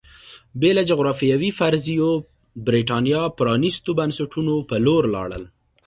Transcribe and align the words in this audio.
بې 0.59 0.71
له 0.77 0.83
جغرافیوي 0.89 1.49
فرضیو 1.59 2.09
برېټانیا 2.67 3.21
پرانېستو 3.37 3.91
بنسټونو 3.99 4.53
په 4.69 4.75
لور 4.85 5.03
لاړل 5.15 5.43